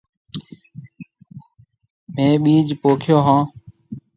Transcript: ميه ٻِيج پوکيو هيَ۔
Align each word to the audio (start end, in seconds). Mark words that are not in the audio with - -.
ميه 2.13 2.33
ٻِيج 2.43 2.67
پوکيو 2.81 3.17
هيَ۔ 3.27 3.37